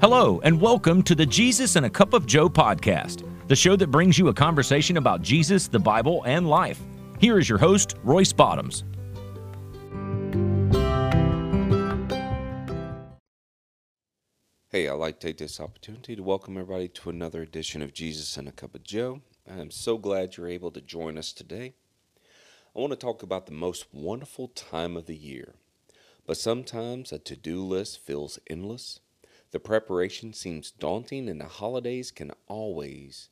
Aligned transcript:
Hello, 0.00 0.40
and 0.44 0.58
welcome 0.58 1.02
to 1.02 1.14
the 1.14 1.26
Jesus 1.26 1.76
and 1.76 1.84
a 1.84 1.90
Cup 1.90 2.14
of 2.14 2.24
Joe 2.24 2.48
podcast, 2.48 3.22
the 3.48 3.54
show 3.54 3.76
that 3.76 3.88
brings 3.88 4.18
you 4.18 4.28
a 4.28 4.32
conversation 4.32 4.96
about 4.96 5.20
Jesus, 5.20 5.68
the 5.68 5.78
Bible, 5.78 6.22
and 6.24 6.48
life. 6.48 6.80
Here 7.18 7.38
is 7.38 7.50
your 7.50 7.58
host, 7.58 7.96
Royce 8.02 8.32
Bottoms. 8.32 8.82
Hey, 14.70 14.88
I'd 14.88 14.94
like 14.94 15.20
to 15.20 15.26
take 15.26 15.36
this 15.36 15.60
opportunity 15.60 16.16
to 16.16 16.22
welcome 16.22 16.56
everybody 16.56 16.88
to 16.88 17.10
another 17.10 17.42
edition 17.42 17.82
of 17.82 17.92
Jesus 17.92 18.38
and 18.38 18.48
a 18.48 18.52
Cup 18.52 18.74
of 18.74 18.82
Joe. 18.82 19.20
I 19.46 19.58
am 19.58 19.70
so 19.70 19.98
glad 19.98 20.38
you're 20.38 20.48
able 20.48 20.70
to 20.70 20.80
join 20.80 21.18
us 21.18 21.30
today. 21.30 21.74
I 22.74 22.80
want 22.80 22.92
to 22.92 22.96
talk 22.96 23.22
about 23.22 23.44
the 23.44 23.52
most 23.52 23.84
wonderful 23.92 24.48
time 24.48 24.96
of 24.96 25.04
the 25.04 25.14
year, 25.14 25.56
but 26.26 26.38
sometimes 26.38 27.12
a 27.12 27.18
to 27.18 27.36
do 27.36 27.62
list 27.62 28.00
feels 28.00 28.38
endless. 28.48 29.00
The 29.52 29.60
preparation 29.60 30.32
seems 30.32 30.70
daunting, 30.70 31.28
and 31.28 31.40
the 31.40 31.46
holidays 31.46 32.10
can 32.10 32.30
always 32.46 33.30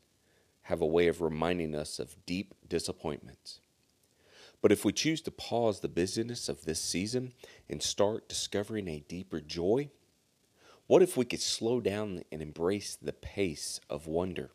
have 0.62 0.80
a 0.80 0.86
way 0.86 1.06
of 1.06 1.20
reminding 1.20 1.74
us 1.74 1.98
of 1.98 2.16
deep 2.26 2.54
disappointments. 2.68 3.60
But 4.60 4.72
if 4.72 4.84
we 4.84 4.92
choose 4.92 5.20
to 5.22 5.30
pause 5.30 5.80
the 5.80 5.88
busyness 5.88 6.48
of 6.48 6.64
this 6.64 6.80
season 6.80 7.34
and 7.68 7.80
start 7.80 8.28
discovering 8.28 8.88
a 8.88 9.04
deeper 9.06 9.40
joy, 9.40 9.90
what 10.88 11.02
if 11.02 11.16
we 11.16 11.24
could 11.24 11.40
slow 11.40 11.80
down 11.80 12.24
and 12.32 12.42
embrace 12.42 12.96
the 13.00 13.12
pace 13.12 13.80
of 13.88 14.08
wonder? 14.08 14.50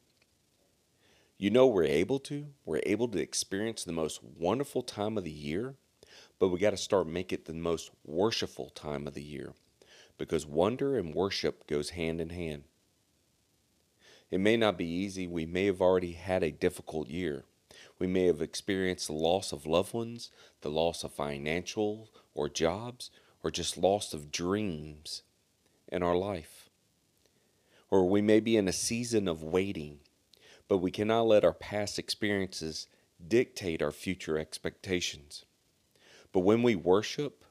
You 1.38 1.50
know, 1.50 1.68
we're 1.68 1.86
able 1.86 2.20
to. 2.20 2.48
We're 2.66 2.82
able 2.86 3.08
to 3.08 3.22
experience 3.22 3.84
the 3.84 3.94
most 3.94 4.22
wonderful 4.22 4.84
time 4.84 5.18
of 5.18 5.24
the 5.24 5.32
year, 5.32 5.76
but 6.40 6.50
we 6.50 6.60
got 6.60 6.72
to 6.72 6.78
start 6.78 7.08
making 7.08 7.40
it 7.40 7.46
the 7.46 7.54
most 7.54 7.92
worshipful 8.04 8.70
time 8.72 9.08
of 9.08 9.14
the 9.14 9.24
year 9.24 9.54
because 10.18 10.46
wonder 10.46 10.98
and 10.98 11.14
worship 11.14 11.68
goes 11.68 11.92
hand 11.92 12.22
in 12.22 12.30
hand. 12.30 12.64
It 14.32 14.40
may 14.40 14.58
not 14.58 14.78
be 14.78 14.86
easy. 14.86 15.28
We 15.28 15.46
may 15.46 15.66
have 15.66 15.82
already 15.82 16.14
had 16.14 16.44
a 16.44 16.52
difficult 16.52 17.08
year. 17.08 17.44
We 18.00 18.08
may 18.08 18.26
have 18.26 18.42
experienced 18.42 19.08
the 19.08 19.14
loss 19.14 19.52
of 19.52 19.66
loved 19.66 19.94
ones, 19.94 20.32
the 20.62 20.72
loss 20.72 21.04
of 21.04 21.14
financial 21.14 22.10
or 22.34 22.50
jobs, 22.50 23.12
or 23.44 23.52
just 23.52 23.78
loss 23.78 24.14
of 24.14 24.32
dreams 24.32 25.22
in 25.88 26.02
our 26.02 26.16
life. 26.16 26.70
Or 27.92 28.10
we 28.10 28.22
may 28.22 28.40
be 28.40 28.58
in 28.58 28.68
a 28.68 28.74
season 28.74 29.28
of 29.28 29.44
waiting, 29.44 30.00
but 30.68 30.80
we 30.80 30.90
cannot 30.90 31.28
let 31.28 31.46
our 31.46 31.54
past 31.54 32.00
experiences 32.00 32.88
dictate 33.26 33.82
our 33.82 33.92
future 33.92 34.40
expectations. 34.40 35.46
But 36.32 36.40
when 36.40 36.64
we 36.64 36.76
worship, 36.76 37.43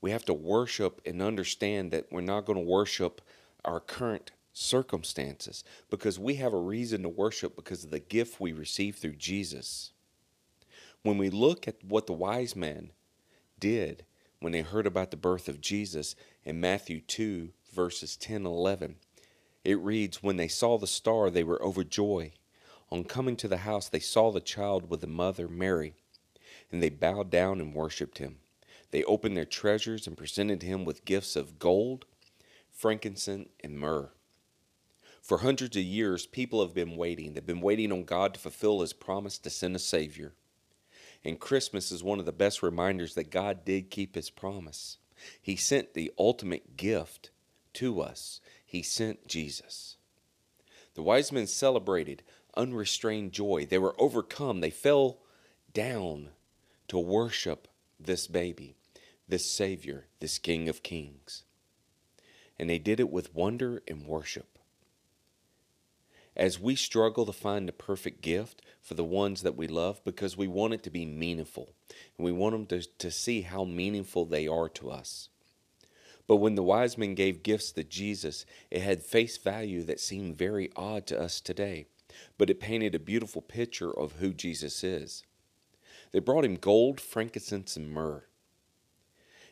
we 0.00 0.10
have 0.10 0.24
to 0.26 0.34
worship 0.34 1.00
and 1.04 1.20
understand 1.20 1.90
that 1.90 2.06
we're 2.10 2.20
not 2.20 2.46
going 2.46 2.58
to 2.58 2.64
worship 2.64 3.20
our 3.64 3.80
current 3.80 4.32
circumstances 4.52 5.62
because 5.90 6.18
we 6.18 6.34
have 6.36 6.52
a 6.52 6.58
reason 6.58 7.02
to 7.02 7.08
worship 7.08 7.54
because 7.54 7.84
of 7.84 7.90
the 7.90 8.00
gift 8.00 8.40
we 8.40 8.52
receive 8.52 8.96
through 8.96 9.16
Jesus. 9.16 9.92
When 11.02 11.18
we 11.18 11.30
look 11.30 11.68
at 11.68 11.84
what 11.84 12.06
the 12.06 12.12
wise 12.12 12.56
men 12.56 12.90
did 13.58 14.04
when 14.40 14.52
they 14.52 14.62
heard 14.62 14.86
about 14.86 15.10
the 15.10 15.16
birth 15.16 15.48
of 15.48 15.60
Jesus 15.60 16.16
in 16.44 16.60
Matthew 16.60 17.00
2, 17.00 17.50
verses 17.72 18.16
10 18.16 18.36
and 18.36 18.46
11. 18.46 18.96
It 19.64 19.78
reads, 19.78 20.22
When 20.22 20.36
they 20.36 20.48
saw 20.48 20.78
the 20.78 20.86
star, 20.86 21.30
they 21.30 21.44
were 21.44 21.62
overjoyed. 21.62 22.32
On 22.90 23.04
coming 23.04 23.36
to 23.36 23.48
the 23.48 23.58
house, 23.58 23.88
they 23.88 24.00
saw 24.00 24.32
the 24.32 24.40
child 24.40 24.90
with 24.90 25.02
the 25.02 25.06
mother, 25.06 25.46
Mary, 25.46 25.94
and 26.72 26.82
they 26.82 26.88
bowed 26.88 27.30
down 27.30 27.60
and 27.60 27.74
worshipped 27.74 28.18
him. 28.18 28.38
They 28.90 29.04
opened 29.04 29.36
their 29.36 29.44
treasures 29.44 30.06
and 30.06 30.16
presented 30.16 30.62
him 30.62 30.84
with 30.84 31.04
gifts 31.04 31.36
of 31.36 31.58
gold, 31.58 32.06
frankincense, 32.70 33.48
and 33.62 33.78
myrrh. 33.78 34.10
For 35.22 35.38
hundreds 35.38 35.76
of 35.76 35.82
years, 35.82 36.26
people 36.26 36.60
have 36.62 36.74
been 36.74 36.96
waiting. 36.96 37.34
They've 37.34 37.44
been 37.44 37.60
waiting 37.60 37.92
on 37.92 38.04
God 38.04 38.34
to 38.34 38.40
fulfill 38.40 38.80
his 38.80 38.92
promise 38.92 39.38
to 39.38 39.50
send 39.50 39.76
a 39.76 39.78
Savior. 39.78 40.32
And 41.24 41.38
Christmas 41.38 41.92
is 41.92 42.02
one 42.02 42.18
of 42.18 42.26
the 42.26 42.32
best 42.32 42.62
reminders 42.62 43.14
that 43.14 43.30
God 43.30 43.64
did 43.64 43.90
keep 43.90 44.14
his 44.14 44.30
promise. 44.30 44.98
He 45.40 45.56
sent 45.56 45.92
the 45.92 46.10
ultimate 46.18 46.76
gift 46.76 47.30
to 47.74 48.00
us. 48.00 48.40
He 48.64 48.82
sent 48.82 49.28
Jesus. 49.28 49.96
The 50.94 51.02
wise 51.02 51.30
men 51.30 51.46
celebrated 51.46 52.22
unrestrained 52.56 53.32
joy. 53.32 53.66
They 53.66 53.78
were 53.78 53.94
overcome. 53.98 54.60
They 54.60 54.70
fell 54.70 55.18
down 55.72 56.30
to 56.88 56.98
worship 56.98 57.68
this 57.98 58.26
baby, 58.26 58.76
this 59.30 59.50
Savior, 59.50 60.06
this 60.20 60.38
King 60.38 60.68
of 60.68 60.82
Kings. 60.82 61.44
And 62.58 62.68
they 62.68 62.78
did 62.78 63.00
it 63.00 63.10
with 63.10 63.34
wonder 63.34 63.82
and 63.88 64.06
worship. 64.06 64.58
As 66.36 66.60
we 66.60 66.74
struggle 66.74 67.26
to 67.26 67.32
find 67.32 67.66
the 67.66 67.72
perfect 67.72 68.22
gift 68.22 68.62
for 68.80 68.94
the 68.94 69.04
ones 69.04 69.42
that 69.42 69.56
we 69.56 69.66
love 69.66 70.02
because 70.04 70.36
we 70.36 70.46
want 70.46 70.74
it 70.74 70.82
to 70.84 70.90
be 70.90 71.04
meaningful 71.04 71.70
and 72.16 72.24
we 72.24 72.32
want 72.32 72.52
them 72.52 72.66
to, 72.66 72.88
to 72.98 73.10
see 73.10 73.42
how 73.42 73.64
meaningful 73.64 74.24
they 74.24 74.46
are 74.46 74.68
to 74.70 74.90
us. 74.90 75.28
But 76.26 76.36
when 76.36 76.54
the 76.54 76.62
wise 76.62 76.96
men 76.96 77.14
gave 77.14 77.42
gifts 77.42 77.72
to 77.72 77.82
Jesus, 77.82 78.46
it 78.70 78.82
had 78.82 79.02
face 79.02 79.36
value 79.36 79.82
that 79.82 79.98
seemed 79.98 80.38
very 80.38 80.70
odd 80.76 81.06
to 81.08 81.20
us 81.20 81.40
today, 81.40 81.86
but 82.38 82.50
it 82.50 82.60
painted 82.60 82.94
a 82.94 83.00
beautiful 83.00 83.42
picture 83.42 83.90
of 83.90 84.12
who 84.12 84.32
Jesus 84.32 84.84
is. 84.84 85.24
They 86.12 86.20
brought 86.20 86.44
him 86.44 86.54
gold, 86.54 87.00
frankincense, 87.00 87.76
and 87.76 87.90
myrrh. 87.90 88.24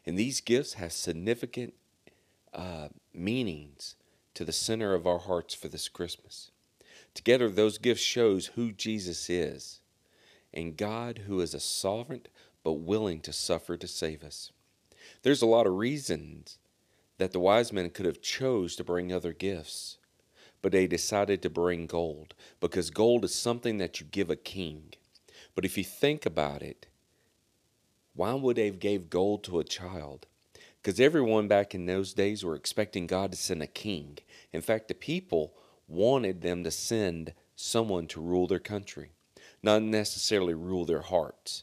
And 0.08 0.18
these 0.18 0.40
gifts 0.40 0.72
have 0.72 0.94
significant 0.94 1.74
uh, 2.54 2.88
meanings 3.12 3.94
to 4.32 4.42
the 4.42 4.54
center 4.54 4.94
of 4.94 5.06
our 5.06 5.18
hearts 5.18 5.54
for 5.54 5.68
this 5.68 5.86
Christmas. 5.86 6.50
Together, 7.12 7.50
those 7.50 7.76
gifts 7.76 8.00
shows 8.00 8.46
who 8.46 8.72
Jesus 8.72 9.28
is 9.28 9.80
and 10.54 10.78
God 10.78 11.24
who 11.26 11.42
is 11.42 11.52
a 11.52 11.60
sovereign 11.60 12.22
but 12.64 12.72
willing 12.80 13.20
to 13.20 13.34
suffer 13.34 13.76
to 13.76 13.86
save 13.86 14.24
us. 14.24 14.50
There's 15.24 15.42
a 15.42 15.46
lot 15.46 15.66
of 15.66 15.74
reasons 15.74 16.56
that 17.18 17.32
the 17.32 17.40
wise 17.40 17.70
men 17.70 17.90
could 17.90 18.06
have 18.06 18.22
chose 18.22 18.76
to 18.76 18.84
bring 18.84 19.12
other 19.12 19.34
gifts, 19.34 19.98
but 20.62 20.72
they 20.72 20.86
decided 20.86 21.42
to 21.42 21.50
bring 21.50 21.84
gold 21.84 22.32
because 22.60 22.88
gold 22.88 23.26
is 23.26 23.34
something 23.34 23.76
that 23.76 24.00
you 24.00 24.06
give 24.10 24.30
a 24.30 24.36
king. 24.36 24.94
But 25.54 25.66
if 25.66 25.76
you 25.76 25.84
think 25.84 26.24
about 26.24 26.62
it, 26.62 26.86
why 28.18 28.34
would 28.34 28.56
they 28.56 28.66
have 28.66 28.80
gave 28.80 29.10
gold 29.10 29.44
to 29.44 29.60
a 29.60 29.64
child? 29.64 30.26
Because 30.82 30.98
everyone 30.98 31.46
back 31.46 31.72
in 31.72 31.86
those 31.86 32.12
days 32.12 32.44
were 32.44 32.56
expecting 32.56 33.06
God 33.06 33.30
to 33.30 33.38
send 33.38 33.62
a 33.62 33.68
king. 33.68 34.18
In 34.52 34.60
fact, 34.60 34.88
the 34.88 34.94
people 34.94 35.54
wanted 35.86 36.40
them 36.42 36.64
to 36.64 36.72
send 36.72 37.32
someone 37.54 38.08
to 38.08 38.20
rule 38.20 38.48
their 38.48 38.58
country, 38.58 39.12
not 39.62 39.82
necessarily 39.82 40.52
rule 40.52 40.84
their 40.84 41.02
hearts. 41.02 41.62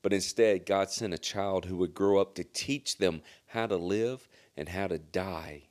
But 0.00 0.14
instead, 0.14 0.64
God 0.64 0.90
sent 0.90 1.12
a 1.12 1.18
child 1.18 1.66
who 1.66 1.76
would 1.76 1.92
grow 1.92 2.18
up 2.18 2.34
to 2.36 2.44
teach 2.44 2.96
them 2.96 3.20
how 3.48 3.66
to 3.66 3.76
live 3.76 4.26
and 4.56 4.70
how 4.70 4.86
to 4.86 4.98
die 4.98 5.64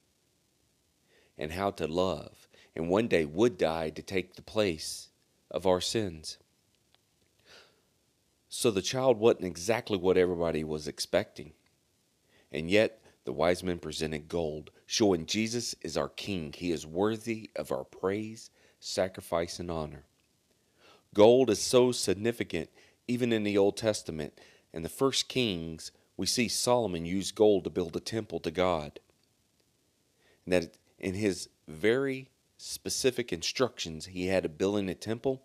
and 1.40 1.54
how 1.54 1.72
to 1.72 1.88
love, 1.88 2.48
and 2.76 2.88
one 2.88 3.08
day 3.08 3.26
would 3.26 3.58
die 3.58 3.90
to 3.90 4.04
take 4.04 4.36
the 4.36 4.44
place 4.44 5.10
of 5.50 5.66
our 5.66 5.82
sins. 5.82 6.38
So 8.50 8.72
the 8.72 8.82
child 8.82 9.20
wasn't 9.20 9.46
exactly 9.46 9.98
what 9.98 10.18
everybody 10.18 10.64
was 10.64 10.88
expecting. 10.88 11.54
And 12.52 12.70
yet, 12.70 13.00
the 13.24 13.32
wise 13.32 13.64
men 13.64 13.78
presented 13.78 14.28
gold, 14.28 14.72
showing 14.88 15.28
Jesus 15.28 15.76
is 15.82 15.96
our 15.96 16.10
King. 16.10 16.54
He 16.58 16.72
is 16.72 16.86
worthy 16.86 17.52
of 17.56 17.72
our 17.72 17.84
praise, 17.84 18.50
sacrifice, 18.80 19.60
and 19.60 19.70
honor. 19.70 20.06
Gold 21.14 21.52
is 21.52 21.62
so 21.62 21.92
significant 21.92 22.70
even 23.08 23.32
in 23.32 23.44
the 23.44 23.58
Old 23.58 23.78
Testament. 23.78 24.40
In 24.74 24.82
the 24.82 24.90
first 24.90 25.28
Kings, 25.28 25.92
we 26.18 26.26
see 26.26 26.48
Solomon 26.48 27.06
use 27.06 27.32
gold 27.32 27.64
to 27.66 27.70
build 27.70 27.96
a 27.96 28.00
temple 28.00 28.40
to 28.40 28.52
God. 28.52 29.00
And 30.46 30.54
that 30.54 30.78
in 30.98 31.14
his 31.14 31.50
very 31.68 32.30
specific 32.58 33.32
instructions 33.32 34.08
he 34.08 34.28
had 34.28 34.46
of 34.46 34.58
building 34.58 34.90
a 34.90 34.96
temple, 34.96 35.44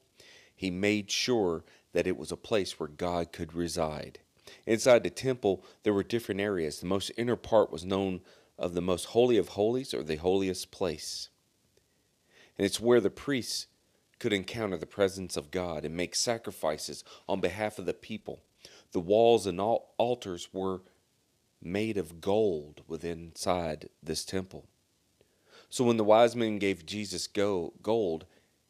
he 0.56 0.70
made 0.70 1.11
sure 1.11 1.64
that 1.94 2.06
it 2.06 2.19
was 2.19 2.31
a 2.31 2.37
place 2.37 2.79
where 2.79 2.88
God 2.88 3.32
could 3.32 3.55
reside. 3.55 4.19
Inside 4.67 5.02
the 5.02 5.11
temple, 5.11 5.64
there 5.85 5.94
were 5.94 6.02
different 6.02 6.41
areas. 6.41 6.81
The 6.81 6.87
most 6.87 7.11
inner 7.17 7.37
part 7.37 7.73
was 7.73 7.85
known 7.85 8.20
of 8.58 8.75
the 8.75 8.82
most 8.82 9.06
holy 9.06 9.38
of 9.38 9.49
holies 9.49 9.94
or 9.94 10.02
the 10.02 10.17
holiest 10.17 10.70
place. 10.70 11.31
And 12.58 12.67
it's 12.67 12.81
where 12.81 13.00
the 13.00 13.11
priests 13.11 13.69
could 14.19 14.32
encounter 14.32 14.76
the 14.76 14.87
presence 14.87 15.37
of 15.37 15.50
God 15.50 15.85
and 15.85 15.96
make 15.96 16.14
sacrifices 16.14 17.02
on 17.29 17.41
behalf 17.41 17.79
of 17.79 17.87
the 17.87 17.94
people. 17.94 18.43
The 18.93 19.00
walls 19.00 19.46
and 19.46 19.58
altars 19.61 20.49
were 20.52 20.82
made 21.62 21.96
of 21.96 22.20
gold 22.20 22.82
within 22.87 23.19
inside 23.19 23.88
this 24.02 24.25
temple. 24.25 24.67
So 25.69 25.85
when 25.85 25.96
the 25.96 26.05
wise 26.05 26.37
men 26.37 26.58
gave 26.58 26.87
Jesus 26.87 27.26
gold, 27.26 28.26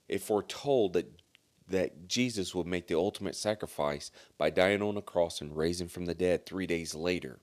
it 0.08 0.22
foretold 0.22 0.92
that 0.94 1.20
that 1.68 2.08
Jesus 2.08 2.54
would 2.54 2.66
make 2.66 2.86
the 2.88 2.94
ultimate 2.94 3.34
sacrifice 3.34 4.10
by 4.36 4.50
dying 4.50 4.82
on 4.82 4.96
a 4.96 5.02
cross 5.02 5.40
and 5.40 5.56
raising 5.56 5.88
from 5.88 6.06
the 6.06 6.14
dead 6.14 6.44
3 6.44 6.66
days 6.66 6.94
later, 6.94 7.38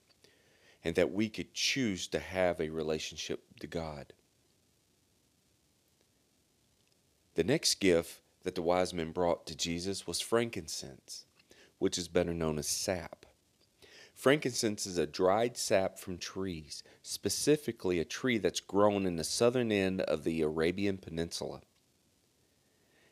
and 0.83 0.95
that 0.95 1.11
we 1.11 1.29
could 1.29 1.53
choose 1.53 2.07
to 2.07 2.19
have 2.19 2.59
a 2.59 2.69
relationship 2.69 3.41
to 3.59 3.67
God. 3.67 4.13
The 7.35 7.43
next 7.43 7.75
gift 7.79 8.19
that 8.43 8.55
the 8.55 8.61
wise 8.61 8.93
men 8.93 9.11
brought 9.11 9.45
to 9.47 9.55
Jesus 9.55 10.05
was 10.05 10.19
frankincense, 10.19 11.25
which 11.79 11.97
is 11.97 12.07
better 12.07 12.33
known 12.33 12.59
as 12.59 12.67
sap. 12.67 13.25
Frankincense 14.13 14.85
is 14.85 14.97
a 14.97 15.07
dried 15.07 15.57
sap 15.57 15.97
from 15.97 16.17
trees, 16.17 16.83
specifically 17.01 17.97
a 17.97 18.05
tree 18.05 18.37
that's 18.37 18.59
grown 18.59 19.05
in 19.07 19.15
the 19.15 19.23
southern 19.23 19.71
end 19.71 20.01
of 20.01 20.23
the 20.23 20.41
Arabian 20.41 20.97
Peninsula. 20.97 21.61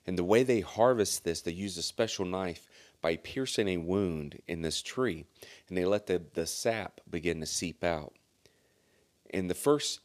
And 0.09 0.17
the 0.17 0.23
way 0.23 0.41
they 0.41 0.61
harvest 0.61 1.23
this, 1.23 1.41
they 1.41 1.51
use 1.51 1.77
a 1.77 1.83
special 1.83 2.25
knife 2.25 2.67
by 2.99 3.17
piercing 3.17 3.67
a 3.67 3.77
wound 3.77 4.41
in 4.47 4.63
this 4.63 4.81
tree, 4.81 5.27
and 5.67 5.77
they 5.77 5.85
let 5.85 6.07
the, 6.07 6.19
the 6.33 6.47
sap 6.47 6.99
begin 7.07 7.39
to 7.41 7.45
seep 7.45 7.83
out. 7.83 8.13
And 9.29 9.51
the 9.51 9.53
first 9.53 9.99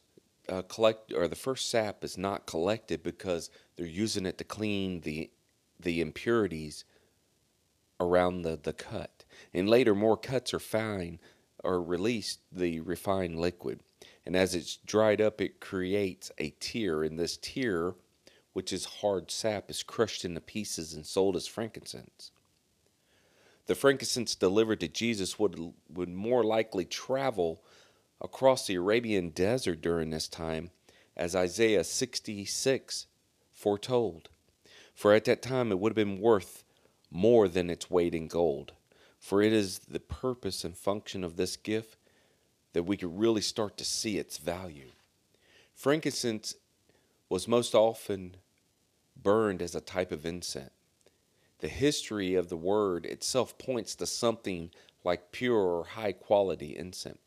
uh, 0.47 0.61
collect 0.61 1.11
or 1.11 1.27
the 1.27 1.35
first 1.35 1.71
sap 1.71 2.03
is 2.03 2.19
not 2.19 2.45
collected 2.45 3.01
because 3.01 3.49
they're 3.75 3.87
using 3.87 4.27
it 4.27 4.37
to 4.37 4.43
clean 4.43 5.01
the 5.01 5.31
the 5.79 6.01
impurities 6.01 6.85
around 7.99 8.43
the, 8.43 8.59
the 8.61 8.73
cut. 8.73 9.25
And 9.55 9.67
later 9.67 9.95
more 9.95 10.17
cuts 10.17 10.53
are 10.53 10.59
fine 10.59 11.17
or 11.63 11.81
released 11.81 12.41
the 12.51 12.79
refined 12.81 13.39
liquid. 13.39 13.79
And 14.23 14.35
as 14.35 14.53
it's 14.53 14.75
dried 14.75 15.19
up 15.19 15.41
it 15.41 15.59
creates 15.59 16.31
a 16.37 16.51
tear 16.59 17.01
and 17.01 17.17
this 17.17 17.37
tear 17.37 17.95
which 18.55 18.71
is 18.71 18.85
hard 18.85 19.29
sap 19.29 19.69
is 19.69 19.83
crushed 19.83 20.23
into 20.23 20.39
pieces 20.39 20.93
and 20.93 21.05
sold 21.05 21.35
as 21.35 21.45
frankincense. 21.45 22.31
The 23.65 23.75
frankincense 23.75 24.33
delivered 24.33 24.79
to 24.79 24.87
Jesus 24.87 25.37
would 25.37 25.73
would 25.93 26.07
more 26.07 26.41
likely 26.41 26.85
travel 26.85 27.61
across 28.21 28.65
the 28.65 28.75
Arabian 28.75 29.31
desert 29.31 29.81
during 29.81 30.09
this 30.09 30.29
time, 30.29 30.71
as 31.17 31.35
Isaiah 31.35 31.83
66 31.83 33.07
foretold. 33.51 34.29
For 34.93 35.13
at 35.13 35.25
that 35.25 35.41
time 35.41 35.69
it 35.69 35.79
would 35.79 35.89
have 35.89 36.07
been 36.07 36.21
worth 36.21 36.63
more 37.11 37.49
than 37.49 37.69
its 37.69 37.91
weight 37.91 38.15
in 38.15 38.29
gold. 38.29 38.71
For 39.19 39.41
it 39.41 39.51
is 39.51 39.79
the 39.79 39.99
purpose 39.99 40.63
and 40.63 40.77
function 40.77 41.25
of 41.25 41.35
this 41.35 41.57
gift 41.57 41.97
that 42.71 42.83
we 42.83 42.95
could 42.95 43.19
really 43.19 43.41
start 43.41 43.75
to 43.79 43.83
see 43.83 44.17
its 44.17 44.37
value. 44.37 44.91
Frankincense 45.73 46.55
was 47.27 47.49
most 47.49 47.75
often 47.75 48.37
burned 49.25 49.59
as 49.59 49.73
a 49.73 49.81
type 49.81 50.11
of 50.11 50.23
incense. 50.23 50.69
The 51.59 51.67
history 51.67 52.35
of 52.35 52.49
the 52.49 52.55
word 52.55 53.07
itself 53.07 53.57
points 53.57 53.95
to 53.95 54.05
something 54.05 54.69
like 55.03 55.31
pure 55.31 55.57
or 55.57 55.83
high 55.83 56.11
quality 56.11 56.77
incense. 56.77 57.17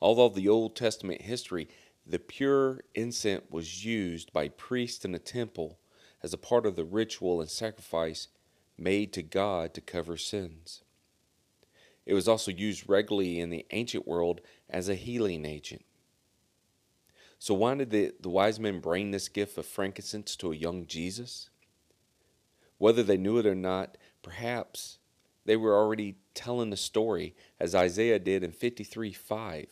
Although 0.00 0.28
the 0.28 0.48
Old 0.48 0.76
Testament 0.76 1.22
history, 1.22 1.68
the 2.06 2.18
pure 2.18 2.82
incense 2.94 3.44
was 3.48 3.82
used 3.82 4.30
by 4.32 4.48
priests 4.48 5.06
in 5.06 5.12
the 5.12 5.18
temple 5.18 5.78
as 6.22 6.34
a 6.34 6.38
part 6.38 6.66
of 6.66 6.76
the 6.76 6.84
ritual 6.84 7.40
and 7.40 7.48
sacrifice 7.48 8.28
made 8.76 9.12
to 9.14 9.22
God 9.22 9.72
to 9.72 9.80
cover 9.80 10.18
sins. 10.18 10.82
It 12.04 12.12
was 12.12 12.28
also 12.28 12.50
used 12.50 12.90
regularly 12.90 13.40
in 13.40 13.48
the 13.48 13.64
ancient 13.70 14.06
world 14.06 14.42
as 14.68 14.90
a 14.90 14.94
healing 14.94 15.46
agent. 15.46 15.84
So, 17.42 17.54
why 17.54 17.74
did 17.74 17.90
the, 17.90 18.12
the 18.20 18.28
wise 18.28 18.60
men 18.60 18.78
bring 18.78 19.10
this 19.10 19.28
gift 19.28 19.58
of 19.58 19.66
frankincense 19.66 20.36
to 20.36 20.52
a 20.52 20.54
young 20.54 20.86
Jesus? 20.86 21.50
Whether 22.78 23.02
they 23.02 23.16
knew 23.16 23.36
it 23.38 23.46
or 23.46 23.56
not, 23.56 23.98
perhaps 24.22 24.98
they 25.44 25.56
were 25.56 25.76
already 25.76 26.18
telling 26.34 26.70
the 26.70 26.76
story, 26.76 27.34
as 27.58 27.74
Isaiah 27.74 28.20
did 28.20 28.44
in 28.44 28.52
53 28.52 29.12
5 29.12 29.66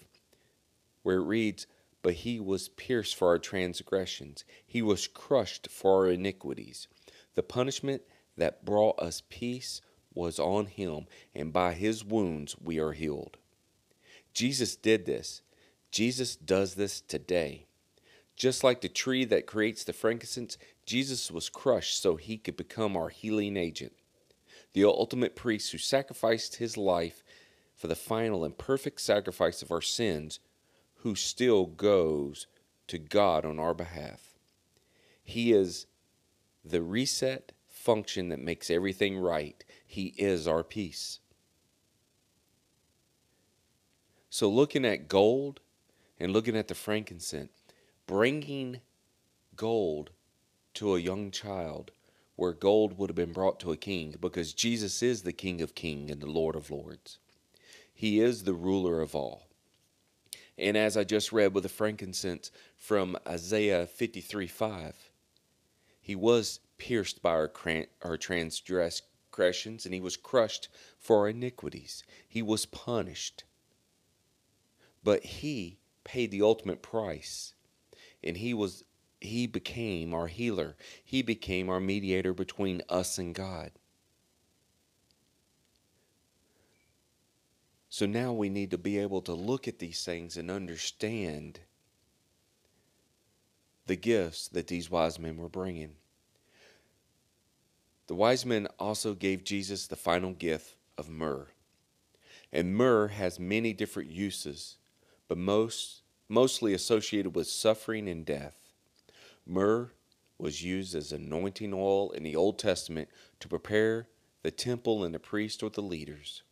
where 1.05 1.19
it 1.19 1.25
reads, 1.25 1.69
But 2.03 2.15
he 2.15 2.41
was 2.41 2.71
pierced 2.71 3.15
for 3.15 3.29
our 3.29 3.39
transgressions, 3.39 4.45
he 4.67 4.83
was 4.83 5.07
crushed 5.07 5.69
for 5.71 6.07
our 6.07 6.11
iniquities. 6.11 6.89
The 7.37 7.45
punishment 7.45 8.03
that 8.37 8.65
brought 8.65 8.99
us 8.99 9.23
peace 9.31 9.81
was 10.13 10.41
on 10.41 10.67
him, 10.67 11.07
and 11.37 11.53
by 11.53 11.75
his 11.75 12.05
wounds 12.05 12.57
we 12.61 12.81
are 12.81 12.95
healed. 12.95 13.37
Jesus 14.35 14.75
did 14.75 15.07
this. 15.07 15.43
Jesus 15.91 16.37
does 16.37 16.75
this 16.75 17.01
today. 17.01 17.67
Just 18.37 18.65
like 18.65 18.81
the 18.81 18.89
tree 18.89 19.25
that 19.27 19.47
creates 19.47 19.85
the 19.85 19.93
frankincense, 19.93 20.57
Jesus 20.87 21.31
was 21.31 21.49
crushed 21.49 22.01
so 22.01 22.17
he 22.17 22.39
could 22.39 22.57
become 22.57 22.97
our 22.97 23.11
healing 23.11 23.57
agent. 23.57 23.93
The 24.73 24.85
ultimate 24.85 25.37
priest 25.37 25.73
who 25.73 25.79
sacrificed 25.79 26.57
his 26.57 26.77
life 26.77 27.23
for 27.75 27.87
the 27.87 27.97
final 27.97 28.45
and 28.45 28.57
perfect 28.57 29.01
sacrifice 29.01 29.63
of 29.63 29.71
our 29.71 29.83
sins 29.83 30.39
who 30.97 31.15
still 31.15 31.67
goes 31.67 32.47
to 32.87 32.99
God 32.99 33.45
on 33.45 33.59
our 33.59 33.75
behalf. 33.75 34.39
He 35.23 35.53
is 35.53 35.87
the 36.65 36.83
reset 36.83 37.53
function 37.69 38.29
that 38.29 38.41
makes 38.41 38.71
everything 38.71 39.19
right. 39.19 39.65
He 39.87 40.15
is 40.19 40.47
our 40.47 40.63
peace. 40.63 41.21
So, 44.29 44.49
looking 44.49 44.85
at 44.85 45.09
gold 45.09 45.61
and 46.21 46.33
looking 46.33 46.57
at 46.57 46.69
the 46.69 46.75
frankincense, 46.75 47.51
bringing 48.07 48.81
gold 49.57 50.11
to 50.75 50.95
a 50.95 51.01
young 51.01 51.31
child 51.31 51.91
where 52.37 52.53
gold 52.53 52.97
would 52.99 53.11
have 53.11 53.17
been 53.17 53.33
brought 53.33 53.59
to 53.61 53.73
a 53.73 53.77
king 53.77 54.15
because 54.21 54.55
Jesus 54.55 55.03
is 55.03 55.23
the 55.23 55.33
King 55.33 55.61
of 55.61 55.75
kings 55.75 56.11
and 56.11 56.21
the 56.21 56.31
Lord 56.31 56.57
of 56.57 56.71
lords. 56.71 57.19
He 57.93 58.21
is 58.21 58.45
the 58.45 58.55
ruler 58.55 59.01
of 59.01 59.15
all. 59.15 59.49
And 60.57 60.77
as 60.77 60.97
I 60.97 61.05
just 61.05 61.33
read 61.33 61.55
with 61.55 61.65
the 61.65 61.69
frankincense 61.69 62.51
from 62.77 63.17
Isaiah 63.27 63.87
53 63.87 64.47
5, 64.47 65.11
he 66.01 66.15
was 66.15 66.61
pierced 66.79 67.23
by 67.23 67.31
our, 67.31 67.53
our 68.03 68.17
transgressions 68.17 69.85
and 69.85 69.95
he 69.95 70.01
was 70.01 70.17
crushed 70.17 70.69
for 70.99 71.19
our 71.19 71.29
iniquities. 71.29 72.05
He 72.27 72.43
was 72.43 72.67
punished. 72.67 73.45
But 75.05 75.25
he 75.25 75.80
paid 76.11 76.33
the 76.33 76.43
ultimate 76.43 76.83
price 76.83 77.55
and 78.25 78.37
he 78.37 78.53
was 78.53 78.85
he 79.21 79.47
became 79.47 80.15
our 80.15 80.27
healer. 80.27 80.77
He 81.05 81.23
became 81.23 81.69
our 81.69 81.79
mediator 81.79 82.33
between 82.33 82.83
us 82.89 83.19
and 83.19 83.35
God. 83.35 83.71
So 87.91 88.07
now 88.07 88.33
we 88.33 88.49
need 88.49 88.71
to 88.71 88.79
be 88.79 88.99
able 88.99 89.21
to 89.23 89.35
look 89.35 89.69
at 89.69 89.79
these 89.79 90.05
things 90.05 90.37
and 90.37 90.51
understand 90.51 91.61
the 93.87 93.97
gifts 93.97 94.49
that 94.49 94.69
these 94.69 94.91
wise 94.91 95.19
men 95.19 95.37
were 95.37 95.49
bringing. 95.49 95.97
The 98.07 98.15
wise 98.15 98.47
men 98.47 98.69
also 98.79 99.15
gave 99.15 99.45
Jesus 99.45 99.87
the 99.87 99.97
final 99.97 100.33
gift 100.33 100.77
of 100.97 101.11
myrrh. 101.11 101.49
And 102.53 102.75
myrrh 102.75 103.09
has 103.09 103.39
many 103.39 103.73
different 103.73 104.11
uses, 104.11 104.79
but 105.29 105.37
most 105.39 106.00
mostly 106.31 106.73
associated 106.73 107.35
with 107.35 107.47
suffering 107.47 108.09
and 108.09 108.25
death. 108.25 108.73
Myrrh 109.45 109.93
was 110.39 110.63
used 110.63 110.95
as 110.95 111.13
anointing 111.13 111.75
oil 111.75 112.11
in 112.13 112.23
the 112.23 112.37
Old 112.37 112.59
Testament 112.59 113.09
to 113.41 113.49
prepare 113.49 114.09
the 114.43 114.51
temple 114.51 115.05
and 115.05 115.15
the 115.15 115.19
priest 115.19 115.63
or 115.63 115.69
the 115.69 115.83
leaders. 115.83 116.43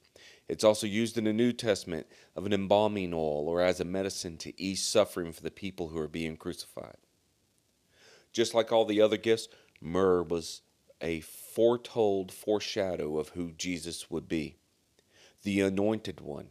It's 0.48 0.64
also 0.64 0.86
used 0.86 1.16
in 1.16 1.24
the 1.24 1.32
New 1.32 1.52
Testament 1.52 2.06
of 2.34 2.44
an 2.44 2.52
embalming 2.52 3.14
oil 3.14 3.48
or 3.48 3.60
as 3.62 3.80
a 3.80 3.84
medicine 3.84 4.36
to 4.38 4.60
ease 4.60 4.82
suffering 4.82 5.32
for 5.32 5.42
the 5.42 5.50
people 5.50 5.88
who 5.88 5.98
are 5.98 6.08
being 6.08 6.36
crucified. 6.36 6.96
Just 8.32 8.54
like 8.54 8.72
all 8.72 8.84
the 8.84 9.00
other 9.00 9.16
gifts, 9.16 9.48
myrrh 9.80 10.22
was 10.22 10.62
a 11.00 11.20
foretold 11.20 12.32
foreshadow 12.32 13.18
of 13.18 13.30
who 13.30 13.52
Jesus 13.52 14.10
would 14.10 14.28
be 14.28 14.56
the 15.44 15.60
anointed 15.60 16.20
one. 16.20 16.48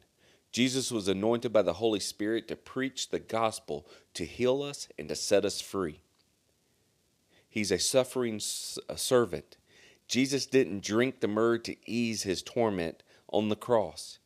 Jesus 0.58 0.92
was 0.92 1.08
anointed 1.08 1.54
by 1.54 1.62
the 1.62 1.74
Holy 1.74 2.00
Spirit 2.00 2.48
to 2.48 2.56
preach 2.56 3.12
the 3.12 3.20
gospel, 3.20 3.86
to 4.16 4.26
heal 4.26 4.64
us, 4.64 4.88
and 4.98 5.08
to 5.08 5.14
set 5.16 5.46
us 5.46 5.62
free. 5.62 6.00
He's 7.48 7.70
a 7.70 7.78
suffering 7.78 8.40
servant. 8.40 9.58
Jesus 10.08 10.48
didn't 10.48 10.82
drink 10.82 11.20
the 11.20 11.28
myrrh 11.28 11.60
to 11.60 11.76
ease 11.88 12.24
his 12.24 12.42
torment, 12.42 13.04
on 13.30 13.50
the 13.50 13.56
cross. 13.56 14.18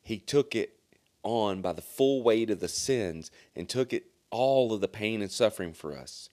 He 0.00 0.20
took 0.20 0.54
it 0.54 0.78
on 1.24 1.60
by 1.60 1.72
the 1.72 1.82
full 1.82 2.22
weight 2.22 2.48
of 2.48 2.60
the 2.60 2.68
sins 2.68 3.32
and 3.56 3.68
took 3.68 3.92
it 3.92 4.04
all 4.30 4.72
of 4.72 4.80
the 4.80 4.86
pain 4.86 5.22
and 5.22 5.32
suffering 5.32 5.72
for 5.72 5.92
us. 5.98 6.30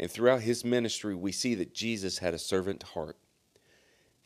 And 0.00 0.10
throughout 0.10 0.40
his 0.40 0.64
ministry, 0.64 1.14
we 1.14 1.30
see 1.30 1.54
that 1.54 1.74
Jesus 1.76 2.18
had 2.18 2.34
a 2.34 2.38
servant 2.38 2.82
heart. 2.82 3.16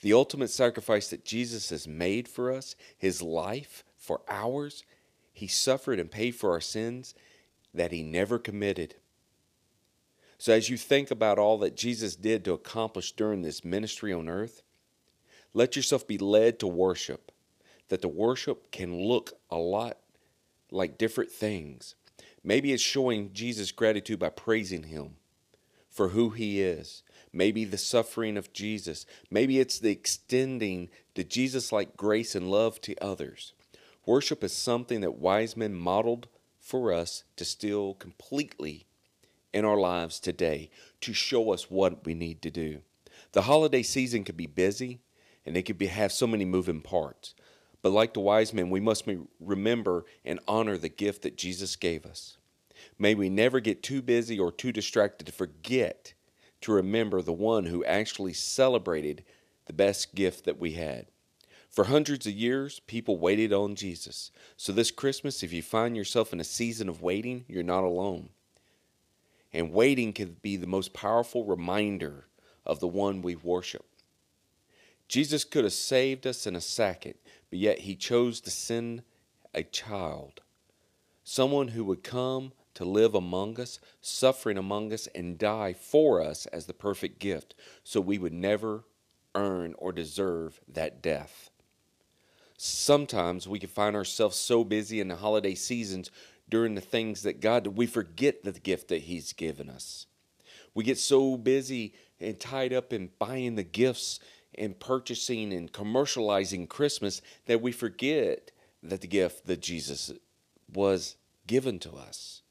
The 0.04 0.12
ultimate 0.12 0.50
sacrifice 0.50 1.08
that 1.08 1.24
Jesus 1.24 1.70
has 1.70 1.88
made 1.88 2.28
for 2.28 2.52
us, 2.52 2.76
his 2.98 3.22
life 3.22 3.84
for 3.96 4.20
ours, 4.28 4.84
he 5.32 5.46
suffered 5.46 5.98
and 5.98 6.10
paid 6.10 6.32
for 6.32 6.50
our 6.50 6.60
sins 6.60 7.14
that 7.72 7.90
he 7.90 8.02
never 8.02 8.38
committed. 8.38 8.96
So, 10.36 10.52
as 10.52 10.68
you 10.68 10.76
think 10.76 11.10
about 11.10 11.38
all 11.38 11.56
that 11.56 11.74
Jesus 11.74 12.16
did 12.16 12.44
to 12.44 12.52
accomplish 12.52 13.12
during 13.12 13.40
this 13.40 13.64
ministry 13.64 14.12
on 14.12 14.28
earth, 14.28 14.60
let 15.54 15.74
yourself 15.74 16.06
be 16.06 16.18
led 16.18 16.58
to 16.58 16.66
worship, 16.66 17.32
that 17.88 18.02
the 18.02 18.08
worship 18.08 18.70
can 18.70 19.06
look 19.08 19.32
a 19.48 19.56
lot 19.56 19.96
like 20.70 20.98
different 20.98 21.30
things. 21.30 21.94
Maybe 22.42 22.74
it's 22.74 22.82
showing 22.82 23.32
Jesus 23.32 23.72
gratitude 23.72 24.18
by 24.18 24.28
praising 24.28 24.82
Him 24.82 25.16
for 25.88 26.08
who 26.08 26.30
he 26.30 26.60
is. 26.60 27.03
Maybe 27.34 27.64
the 27.64 27.78
suffering 27.78 28.36
of 28.36 28.52
Jesus. 28.52 29.06
Maybe 29.30 29.58
it's 29.58 29.80
the 29.80 29.90
extending 29.90 30.88
the 31.14 31.24
Jesus 31.24 31.72
like 31.72 31.96
grace 31.96 32.34
and 32.34 32.50
love 32.50 32.80
to 32.82 32.94
others. 33.02 33.52
Worship 34.06 34.44
is 34.44 34.52
something 34.52 35.00
that 35.00 35.18
wise 35.18 35.56
men 35.56 35.74
modeled 35.74 36.28
for 36.60 36.92
us 36.92 37.24
to 37.36 37.44
still 37.44 37.94
completely 37.94 38.86
in 39.52 39.64
our 39.64 39.78
lives 39.78 40.20
today 40.20 40.70
to 41.00 41.12
show 41.12 41.52
us 41.52 41.70
what 41.70 42.04
we 42.06 42.14
need 42.14 42.40
to 42.42 42.50
do. 42.50 42.82
The 43.32 43.42
holiday 43.42 43.82
season 43.82 44.24
could 44.24 44.36
be 44.36 44.46
busy 44.46 45.00
and 45.44 45.56
it 45.56 45.62
could 45.62 45.78
be, 45.78 45.86
have 45.86 46.12
so 46.12 46.26
many 46.26 46.44
moving 46.44 46.80
parts. 46.80 47.34
But 47.82 47.90
like 47.90 48.14
the 48.14 48.20
wise 48.20 48.54
men, 48.54 48.70
we 48.70 48.80
must 48.80 49.06
remember 49.40 50.06
and 50.24 50.40
honor 50.48 50.78
the 50.78 50.88
gift 50.88 51.22
that 51.22 51.36
Jesus 51.36 51.76
gave 51.76 52.06
us. 52.06 52.38
May 52.98 53.14
we 53.14 53.28
never 53.28 53.60
get 53.60 53.82
too 53.82 54.02
busy 54.02 54.38
or 54.38 54.52
too 54.52 54.72
distracted 54.72 55.26
to 55.26 55.32
forget 55.32 56.14
to 56.64 56.72
remember 56.72 57.20
the 57.20 57.32
one 57.32 57.66
who 57.66 57.84
actually 57.84 58.32
celebrated 58.32 59.22
the 59.66 59.72
best 59.72 60.14
gift 60.14 60.44
that 60.46 60.58
we 60.58 60.72
had. 60.72 61.06
For 61.68 61.84
hundreds 61.84 62.26
of 62.26 62.32
years, 62.32 62.80
people 62.80 63.18
waited 63.18 63.52
on 63.52 63.74
Jesus. 63.74 64.30
So 64.56 64.72
this 64.72 64.90
Christmas, 64.90 65.42
if 65.42 65.52
you 65.52 65.62
find 65.62 65.94
yourself 65.94 66.32
in 66.32 66.40
a 66.40 66.44
season 66.44 66.88
of 66.88 67.02
waiting, 67.02 67.44
you're 67.48 67.62
not 67.62 67.84
alone. 67.84 68.30
And 69.52 69.72
waiting 69.72 70.14
can 70.14 70.36
be 70.40 70.56
the 70.56 70.66
most 70.66 70.94
powerful 70.94 71.44
reminder 71.44 72.28
of 72.64 72.80
the 72.80 72.88
one 72.88 73.20
we 73.20 73.36
worship. 73.36 73.84
Jesus 75.06 75.44
could 75.44 75.64
have 75.64 75.74
saved 75.74 76.26
us 76.26 76.46
in 76.46 76.56
a 76.56 76.62
second, 76.62 77.14
but 77.50 77.58
yet 77.58 77.80
he 77.80 77.94
chose 77.94 78.40
to 78.40 78.50
send 78.50 79.02
a 79.54 79.62
child, 79.62 80.40
someone 81.24 81.68
who 81.68 81.84
would 81.84 82.02
come 82.02 82.52
to 82.74 82.84
live 82.84 83.14
among 83.14 83.60
us, 83.60 83.78
suffering 84.00 84.58
among 84.58 84.92
us, 84.92 85.06
and 85.14 85.38
die 85.38 85.72
for 85.72 86.20
us 86.20 86.46
as 86.46 86.66
the 86.66 86.74
perfect 86.74 87.18
gift, 87.18 87.54
so 87.82 88.00
we 88.00 88.18
would 88.18 88.32
never 88.32 88.84
earn 89.34 89.74
or 89.78 89.92
deserve 89.92 90.60
that 90.68 91.02
death. 91.02 91.50
Sometimes 92.56 93.48
we 93.48 93.58
can 93.58 93.68
find 93.68 93.96
ourselves 93.96 94.36
so 94.36 94.64
busy 94.64 95.00
in 95.00 95.08
the 95.08 95.16
holiday 95.16 95.54
seasons 95.54 96.10
during 96.48 96.74
the 96.74 96.80
things 96.80 97.22
that 97.22 97.40
God, 97.40 97.66
we 97.66 97.86
forget 97.86 98.44
the 98.44 98.52
gift 98.52 98.88
that 98.88 99.02
He's 99.02 99.32
given 99.32 99.68
us. 99.68 100.06
We 100.74 100.84
get 100.84 100.98
so 100.98 101.36
busy 101.36 101.94
and 102.20 102.38
tied 102.38 102.72
up 102.72 102.92
in 102.92 103.10
buying 103.18 103.56
the 103.56 103.64
gifts 103.64 104.20
and 104.56 104.78
purchasing 104.78 105.52
and 105.52 105.72
commercializing 105.72 106.68
Christmas 106.68 107.22
that 107.46 107.60
we 107.60 107.72
forget 107.72 108.50
that 108.82 109.00
the 109.00 109.06
gift 109.06 109.46
that 109.46 109.60
Jesus 109.60 110.12
was 110.72 111.16
given 111.46 111.78
to 111.80 111.92
us. 111.92 112.42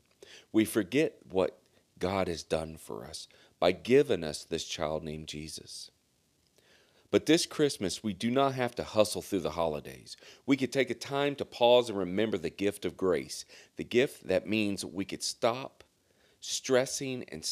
We 0.53 0.63
forget 0.63 1.17
what 1.29 1.57
God 1.99 2.29
has 2.29 2.43
done 2.43 2.77
for 2.77 3.05
us 3.05 3.27
by 3.59 3.73
giving 3.73 4.23
us 4.23 4.45
this 4.45 4.63
child 4.63 5.03
named 5.03 5.27
Jesus. 5.27 5.91
But 7.11 7.25
this 7.27 7.45
Christmas, 7.45 8.03
we 8.03 8.13
do 8.13 8.31
not 8.31 8.55
have 8.55 8.73
to 8.75 8.83
hustle 8.83 9.21
through 9.21 9.41
the 9.41 9.51
holidays. 9.51 10.17
We 10.45 10.57
could 10.57 10.73
take 10.73 10.89
a 10.89 10.95
time 10.95 11.35
to 11.35 11.45
pause 11.45 11.89
and 11.89 11.97
remember 11.97 12.37
the 12.37 12.49
gift 12.49 12.85
of 12.85 12.97
grace, 12.97 13.45
the 13.75 13.83
gift 13.83 14.27
that 14.27 14.47
means 14.47 14.83
we 14.83 15.05
could 15.05 15.21
stop 15.21 15.83
stressing 16.39 17.23
and, 17.31 17.47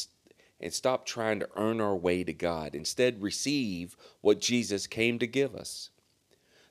and 0.60 0.72
stop 0.72 1.06
trying 1.06 1.40
to 1.40 1.48
earn 1.56 1.80
our 1.80 1.94
way 1.94 2.24
to 2.24 2.32
God. 2.32 2.74
Instead, 2.74 3.22
receive 3.22 3.96
what 4.20 4.40
Jesus 4.40 4.86
came 4.86 5.18
to 5.20 5.26
give 5.26 5.54
us. 5.54 5.90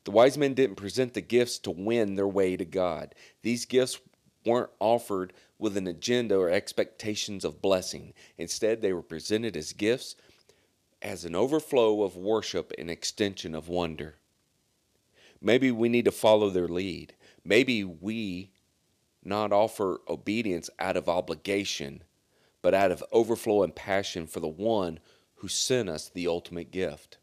The 0.03 0.11
wise 0.11 0.37
men 0.37 0.53
didn't 0.53 0.75
present 0.75 1.13
the 1.13 1.21
gifts 1.21 1.59
to 1.59 1.71
win 1.71 2.15
their 2.15 2.27
way 2.27 2.57
to 2.57 2.65
God. 2.65 3.15
These 3.41 3.65
gifts 3.65 3.99
weren't 4.45 4.69
offered 4.79 5.33
with 5.61 5.77
an 5.77 5.85
agenda 5.85 6.35
or 6.35 6.49
expectations 6.49 7.45
of 7.45 7.61
blessing. 7.61 8.13
Instead, 8.35 8.81
they 8.81 8.91
were 8.91 9.03
presented 9.03 9.55
as 9.55 9.73
gifts 9.73 10.15
as 11.03 11.23
an 11.23 11.35
overflow 11.35 12.01
of 12.01 12.15
worship 12.15 12.73
and 12.79 12.89
extension 12.89 13.53
of 13.53 13.69
wonder. 13.69 14.15
Maybe 15.39 15.69
we 15.69 15.87
need 15.87 16.05
to 16.05 16.11
follow 16.11 16.49
their 16.49 16.67
lead. 16.67 17.13
Maybe 17.45 17.83
we 17.83 18.49
not 19.23 19.53
offer 19.53 20.01
obedience 20.09 20.71
out 20.79 20.97
of 20.97 21.07
obligation, 21.07 22.03
but 22.63 22.73
out 22.73 22.91
of 22.91 23.03
overflow 23.11 23.61
and 23.61 23.75
passion 23.75 24.25
for 24.25 24.39
the 24.39 24.47
one 24.47 24.99
who 25.35 25.47
sent 25.47 25.89
us 25.89 26.09
the 26.09 26.27
ultimate 26.27 26.71
gift. 26.71 27.19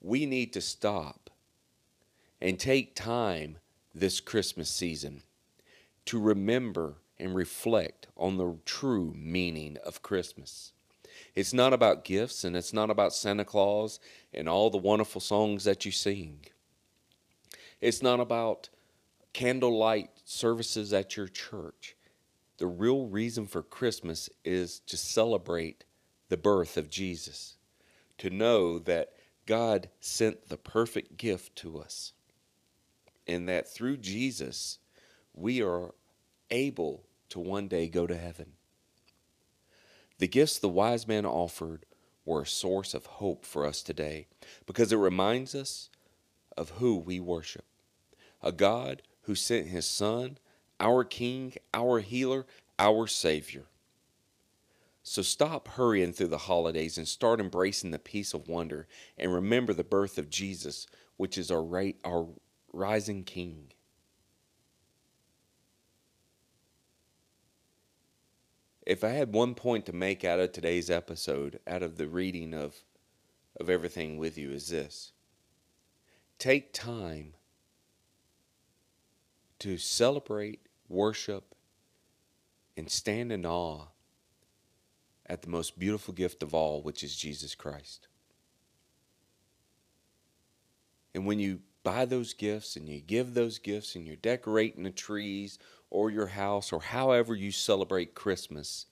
We 0.00 0.26
need 0.26 0.52
to 0.52 0.60
stop 0.60 1.28
and 2.40 2.56
take 2.56 2.94
time 2.94 3.58
this 3.92 4.20
Christmas 4.20 4.70
season 4.70 5.24
to 6.08 6.18
remember 6.18 6.94
and 7.18 7.34
reflect 7.34 8.06
on 8.16 8.38
the 8.38 8.56
true 8.64 9.12
meaning 9.14 9.76
of 9.84 10.00
Christmas. 10.00 10.72
It's 11.34 11.52
not 11.52 11.74
about 11.74 12.02
gifts 12.02 12.44
and 12.44 12.56
it's 12.56 12.72
not 12.72 12.88
about 12.88 13.12
Santa 13.12 13.44
Claus 13.44 14.00
and 14.32 14.48
all 14.48 14.70
the 14.70 14.78
wonderful 14.78 15.20
songs 15.20 15.64
that 15.64 15.84
you 15.84 15.92
sing. 15.92 16.46
It's 17.82 18.02
not 18.02 18.20
about 18.20 18.70
candlelight 19.34 20.08
services 20.24 20.94
at 20.94 21.14
your 21.14 21.28
church. 21.28 21.94
The 22.56 22.66
real 22.66 23.04
reason 23.04 23.46
for 23.46 23.62
Christmas 23.62 24.30
is 24.46 24.80
to 24.86 24.96
celebrate 24.96 25.84
the 26.30 26.38
birth 26.38 26.78
of 26.78 26.88
Jesus, 26.88 27.58
to 28.16 28.30
know 28.30 28.78
that 28.78 29.12
God 29.44 29.90
sent 30.00 30.48
the 30.48 30.56
perfect 30.56 31.18
gift 31.18 31.54
to 31.56 31.78
us 31.78 32.14
and 33.26 33.46
that 33.46 33.68
through 33.68 33.98
Jesus, 33.98 34.78
we 35.34 35.62
are 35.62 35.92
able 36.50 37.04
to 37.30 37.38
one 37.38 37.68
day 37.68 37.88
go 37.88 38.06
to 38.06 38.16
heaven. 38.16 38.52
The 40.18 40.28
gifts 40.28 40.58
the 40.58 40.68
wise 40.68 41.06
men 41.06 41.24
offered 41.24 41.86
were 42.24 42.42
a 42.42 42.46
source 42.46 42.94
of 42.94 43.06
hope 43.06 43.44
for 43.44 43.64
us 43.64 43.82
today 43.82 44.26
because 44.66 44.92
it 44.92 44.96
reminds 44.96 45.54
us 45.54 45.90
of 46.56 46.70
who 46.70 46.96
we 46.96 47.20
worship 47.20 47.64
a 48.40 48.52
God 48.52 49.02
who 49.22 49.34
sent 49.34 49.66
his 49.66 49.86
Son, 49.86 50.38
our 50.78 51.02
King, 51.02 51.54
our 51.74 51.98
healer, 51.98 52.46
our 52.78 53.06
Savior. 53.06 53.64
So 55.02 55.22
stop 55.22 55.68
hurrying 55.68 56.12
through 56.12 56.28
the 56.28 56.38
holidays 56.38 56.98
and 56.98 57.08
start 57.08 57.40
embracing 57.40 57.90
the 57.90 57.98
peace 57.98 58.34
of 58.34 58.46
wonder 58.46 58.86
and 59.16 59.32
remember 59.32 59.72
the 59.72 59.82
birth 59.82 60.18
of 60.18 60.30
Jesus, 60.30 60.86
which 61.16 61.38
is 61.38 61.50
our, 61.50 61.66
our 62.04 62.28
rising 62.72 63.24
king. 63.24 63.72
If 68.88 69.04
I 69.04 69.10
had 69.10 69.34
one 69.34 69.54
point 69.54 69.84
to 69.84 69.92
make 69.92 70.24
out 70.24 70.40
of 70.40 70.52
today's 70.52 70.88
episode, 70.88 71.60
out 71.66 71.82
of 71.82 71.98
the 71.98 72.08
reading 72.08 72.54
of, 72.54 72.74
of 73.60 73.68
everything 73.68 74.16
with 74.16 74.38
you, 74.38 74.50
is 74.50 74.70
this 74.70 75.12
take 76.38 76.72
time 76.72 77.34
to 79.58 79.76
celebrate, 79.76 80.60
worship, 80.88 81.54
and 82.78 82.90
stand 82.90 83.30
in 83.30 83.44
awe 83.44 83.88
at 85.26 85.42
the 85.42 85.50
most 85.50 85.78
beautiful 85.78 86.14
gift 86.14 86.42
of 86.42 86.54
all, 86.54 86.80
which 86.80 87.04
is 87.04 87.14
Jesus 87.14 87.54
Christ. 87.54 88.08
And 91.14 91.26
when 91.26 91.38
you 91.38 91.60
buy 91.82 92.06
those 92.06 92.32
gifts 92.32 92.74
and 92.74 92.88
you 92.88 93.02
give 93.02 93.34
those 93.34 93.58
gifts 93.58 93.94
and 93.94 94.06
you're 94.06 94.16
decorating 94.16 94.84
the 94.84 94.90
trees 94.90 95.58
or 95.90 96.10
your 96.10 96.28
house 96.28 96.72
or 96.72 96.80
however 96.80 97.34
you 97.34 97.50
celebrate 97.50 98.14
Christmas, 98.14 98.86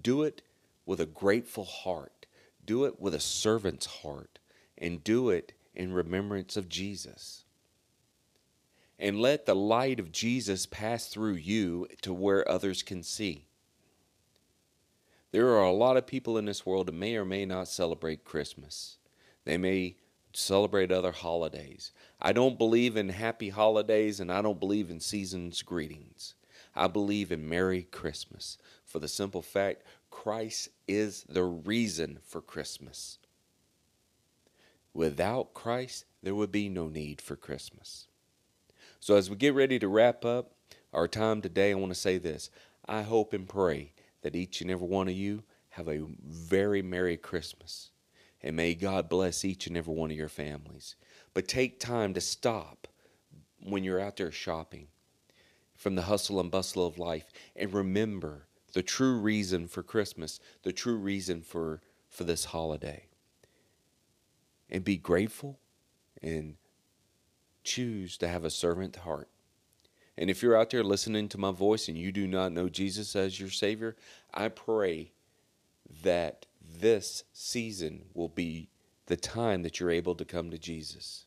do 0.00 0.22
it 0.22 0.42
with 0.86 1.00
a 1.00 1.06
grateful 1.06 1.64
heart. 1.64 2.26
Do 2.64 2.84
it 2.84 3.00
with 3.00 3.14
a 3.14 3.20
servant's 3.20 3.86
heart. 3.86 4.38
And 4.78 5.04
do 5.04 5.30
it 5.30 5.52
in 5.74 5.92
remembrance 5.92 6.56
of 6.56 6.68
Jesus. 6.68 7.44
And 8.98 9.20
let 9.20 9.46
the 9.46 9.56
light 9.56 9.98
of 9.98 10.12
Jesus 10.12 10.66
pass 10.66 11.06
through 11.08 11.34
you 11.34 11.88
to 12.02 12.12
where 12.12 12.48
others 12.48 12.82
can 12.82 13.02
see. 13.02 13.46
There 15.32 15.48
are 15.48 15.64
a 15.64 15.72
lot 15.72 15.96
of 15.96 16.06
people 16.06 16.38
in 16.38 16.44
this 16.44 16.64
world 16.64 16.86
that 16.86 16.94
may 16.94 17.16
or 17.16 17.24
may 17.24 17.44
not 17.44 17.66
celebrate 17.66 18.24
Christmas. 18.24 18.98
They 19.44 19.58
may 19.58 19.96
celebrate 20.36 20.90
other 20.90 21.12
holidays. 21.12 21.92
I 22.20 22.32
don't 22.32 22.58
believe 22.58 22.96
in 22.96 23.08
happy 23.10 23.50
holidays 23.50 24.20
and 24.20 24.32
I 24.32 24.42
don't 24.42 24.60
believe 24.60 24.90
in 24.90 25.00
season's 25.00 25.62
greetings. 25.62 26.34
I 26.74 26.88
believe 26.88 27.30
in 27.30 27.48
Merry 27.48 27.82
Christmas 27.82 28.58
for 28.84 28.98
the 28.98 29.08
simple 29.08 29.42
fact 29.42 29.82
Christ 30.10 30.68
is 30.86 31.24
the 31.28 31.44
reason 31.44 32.18
for 32.24 32.40
Christmas. 32.40 33.18
Without 34.92 35.54
Christ, 35.54 36.04
there 36.22 36.34
would 36.34 36.52
be 36.52 36.68
no 36.68 36.88
need 36.88 37.20
for 37.20 37.36
Christmas. 37.36 38.06
So, 39.00 39.16
as 39.16 39.28
we 39.28 39.36
get 39.36 39.54
ready 39.54 39.78
to 39.80 39.88
wrap 39.88 40.24
up 40.24 40.52
our 40.92 41.08
time 41.08 41.42
today, 41.42 41.72
I 41.72 41.74
want 41.74 41.90
to 41.90 41.98
say 41.98 42.18
this. 42.18 42.48
I 42.86 43.02
hope 43.02 43.32
and 43.32 43.48
pray 43.48 43.92
that 44.22 44.36
each 44.36 44.60
and 44.60 44.70
every 44.70 44.86
one 44.86 45.08
of 45.08 45.14
you 45.14 45.42
have 45.70 45.88
a 45.88 46.06
very 46.24 46.80
Merry 46.80 47.16
Christmas 47.16 47.90
and 48.44 48.54
may 48.54 48.74
God 48.74 49.08
bless 49.08 49.42
each 49.42 49.66
and 49.66 49.74
every 49.74 49.94
one 49.94 50.10
of 50.10 50.16
your 50.18 50.28
families. 50.28 50.96
But 51.32 51.48
take 51.48 51.80
time 51.80 52.12
to 52.12 52.20
stop 52.20 52.86
when 53.62 53.82
you're 53.82 53.98
out 53.98 54.18
there 54.18 54.30
shopping 54.30 54.88
from 55.74 55.94
the 55.94 56.02
hustle 56.02 56.38
and 56.38 56.50
bustle 56.50 56.86
of 56.86 56.98
life 56.98 57.32
and 57.56 57.72
remember 57.72 58.46
the 58.74 58.82
true 58.82 59.18
reason 59.18 59.66
for 59.66 59.82
Christmas, 59.82 60.40
the 60.62 60.72
true 60.72 60.98
reason 60.98 61.40
for, 61.40 61.80
for 62.10 62.24
this 62.24 62.44
holiday. 62.44 63.06
And 64.68 64.84
be 64.84 64.98
grateful 64.98 65.58
and 66.22 66.56
choose 67.62 68.18
to 68.18 68.28
have 68.28 68.44
a 68.44 68.50
servant 68.50 68.96
heart. 68.96 69.30
And 70.18 70.28
if 70.28 70.42
you're 70.42 70.56
out 70.56 70.68
there 70.68 70.84
listening 70.84 71.30
to 71.30 71.38
my 71.38 71.50
voice 71.50 71.88
and 71.88 71.96
you 71.96 72.12
do 72.12 72.26
not 72.26 72.52
know 72.52 72.68
Jesus 72.68 73.16
as 73.16 73.40
your 73.40 73.48
Savior, 73.48 73.96
I 74.34 74.48
pray 74.48 75.12
that 76.02 76.44
this 76.80 77.24
season 77.32 78.06
will 78.14 78.28
be 78.28 78.68
the 79.06 79.16
time 79.16 79.62
that 79.62 79.78
you're 79.78 79.90
able 79.90 80.14
to 80.14 80.24
come 80.24 80.50
to 80.50 80.58
Jesus. 80.58 81.26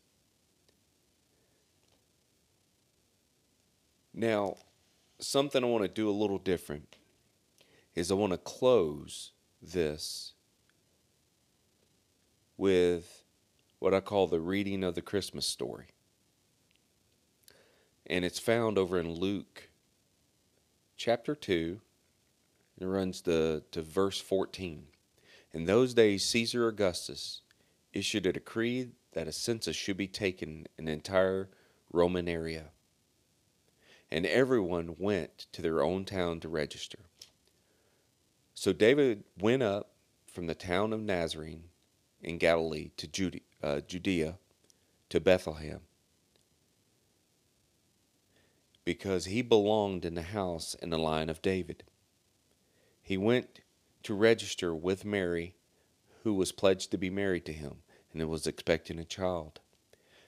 Now, 4.14 4.58
something 5.20 5.64
I 5.64 5.68
want 5.68 5.84
to 5.84 5.88
do 5.88 6.10
a 6.10 6.12
little 6.12 6.40
different 6.40 6.96
is 7.94 8.12
I 8.12 8.16
want 8.16 8.34
to 8.34 8.38
close 8.38 9.32
this 9.62 10.34
with 12.58 13.24
what 13.80 13.94
I 13.94 14.00
call 14.00 14.28
the 14.28 14.40
reading 14.40 14.84
of 14.84 14.96
the 14.96 15.02
Christmas 15.02 15.46
story. 15.46 15.88
And 18.08 18.26
it's 18.26 18.40
found 18.40 18.78
over 18.78 19.00
in 19.00 19.12
Luke 19.12 19.70
chapter 20.96 21.36
2. 21.36 21.80
It 22.80 22.86
runs 22.86 23.22
to, 23.22 23.64
to 23.72 23.82
verse 23.82 24.20
14. 24.20 24.88
In 25.58 25.66
those 25.66 25.96
days, 25.96 26.24
Caesar 26.24 26.68
Augustus 26.68 27.42
issued 27.92 28.28
a 28.28 28.32
decree 28.32 28.90
that 29.14 29.28
a 29.28 29.32
census 29.32 29.76
should 29.76 29.98
be 29.98 30.06
taken 30.08 30.68
in 30.78 30.86
the 30.86 30.92
entire 30.92 31.50
Roman 31.92 32.30
area. 32.30 32.66
And 34.12 34.28
everyone 34.28 34.98
went 35.00 35.48
to 35.54 35.64
their 35.64 35.82
own 35.82 36.06
town 36.06 36.42
to 36.42 36.48
register. 36.48 37.00
So 38.54 38.72
David 38.72 39.24
went 39.42 39.64
up 39.64 39.94
from 40.32 40.46
the 40.46 40.54
town 40.54 40.94
of 40.94 41.02
Nazarene 41.02 41.64
in 42.22 42.38
Galilee 42.38 42.92
to 42.98 43.08
Judea, 43.08 43.42
uh, 43.64 43.80
Judea 43.80 44.38
to 45.10 45.20
Bethlehem 45.20 45.80
because 48.86 49.26
he 49.26 49.42
belonged 49.42 50.06
in 50.06 50.14
the 50.14 50.22
house 50.22 50.76
in 50.76 50.92
the 50.92 51.00
line 51.00 51.32
of 51.32 51.42
David. 51.42 51.84
He 53.02 53.18
went 53.18 53.62
to 54.04 54.14
register 54.14 54.74
with 54.74 55.06
Mary, 55.06 55.56
who 56.24 56.34
was 56.34 56.52
pledged 56.52 56.92
to 56.92 56.98
be 56.98 57.10
married 57.10 57.46
to 57.46 57.54
him 57.54 57.78
and 58.14 58.30
was 58.30 58.48
expecting 58.48 59.00
a 59.00 59.06
child. 59.06 59.60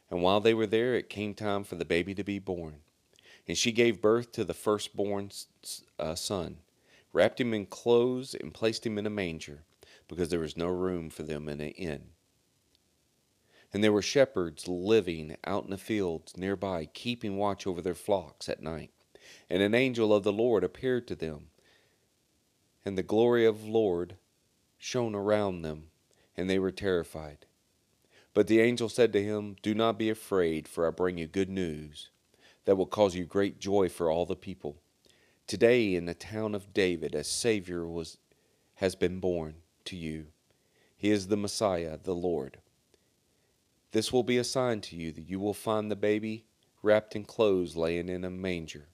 And 0.10 0.22
while 0.22 0.40
they 0.40 0.54
were 0.54 0.68
there, 0.68 0.96
it 0.96 1.10
came 1.10 1.34
time 1.34 1.64
for 1.64 1.76
the 1.76 1.86
baby 1.86 2.16
to 2.16 2.24
be 2.24 2.40
born. 2.40 2.78
And 3.48 3.58
she 3.58 3.72
gave 3.72 4.02
birth 4.02 4.32
to 4.34 4.44
the 4.44 4.54
firstborn 4.54 5.32
uh, 5.98 6.16
son, 6.16 6.58
wrapped 7.14 7.42
him 7.42 7.54
in 7.54 7.66
clothes, 7.66 8.36
and 8.36 8.54
placed 8.54 8.86
him 8.86 8.98
in 8.98 9.06
a 9.06 9.12
manger, 9.12 9.64
because 10.08 10.30
there 10.30 10.40
was 10.40 10.58
no 10.58 10.68
room 10.68 11.10
for 11.10 11.24
them 11.24 11.50
in 11.50 11.60
an 11.60 11.70
inn. 11.72 12.10
And 13.72 13.84
there 13.84 13.94
were 13.94 14.02
shepherds 14.02 14.68
living 14.68 15.38
out 15.46 15.66
in 15.66 15.70
the 15.70 15.78
fields 15.78 16.38
nearby, 16.38 16.86
keeping 16.86 17.38
watch 17.38 17.68
over 17.68 17.82
their 17.82 17.96
flocks 17.96 18.50
at 18.50 18.64
night. 18.64 18.92
And 19.50 19.62
an 19.62 19.76
angel 19.76 20.14
of 20.14 20.24
the 20.24 20.34
Lord 20.34 20.64
appeared 20.64 21.08
to 21.08 21.16
them, 21.16 21.48
and 22.86 22.98
the 22.98 23.04
glory 23.04 23.46
of 23.46 23.64
the 23.64 23.72
Lord 23.72 24.16
shone 24.78 25.16
around 25.16 25.62
them, 25.62 25.92
and 26.36 26.50
they 26.50 26.60
were 26.60 26.72
terrified. 26.72 27.46
But 28.34 28.48
the 28.48 28.62
angel 28.62 28.90
said 28.90 29.12
to 29.14 29.24
him, 29.24 29.56
Do 29.62 29.74
not 29.74 29.98
be 29.98 30.10
afraid, 30.10 30.68
for 30.68 30.88
I 30.88 30.92
bring 30.92 31.18
you 31.18 31.28
good 31.28 31.50
news 31.50 32.10
that 32.66 32.76
will 32.76 32.86
cause 32.86 33.16
you 33.16 33.26
great 33.26 33.60
joy 33.60 33.90
for 33.90 34.10
all 34.10 34.26
the 34.26 34.36
people. 34.36 34.78
Today 35.48 35.96
in 35.96 36.06
the 36.06 36.14
town 36.14 36.54
of 36.54 36.74
David 36.74 37.16
a 37.16 37.24
Savior 37.24 37.88
was, 37.88 38.18
has 38.76 38.96
been 38.96 39.20
born 39.20 39.56
to 39.86 39.96
you. 39.96 40.28
He 40.96 41.10
is 41.10 41.28
the 41.28 41.38
Messiah, 41.38 41.98
the 41.98 42.14
Lord. 42.14 42.60
This 43.92 44.14
will 44.14 44.24
be 44.24 44.38
a 44.38 44.44
sign 44.44 44.82
to 44.82 44.96
you 44.96 45.12
that 45.12 45.28
you 45.28 45.40
will 45.40 45.54
find 45.54 45.90
the 45.90 45.96
baby 45.96 46.46
wrapped 46.84 47.16
in 47.16 47.24
clothes 47.24 47.76
laying 47.76 48.08
in 48.08 48.24
a 48.24 48.30
manger. 48.30 48.88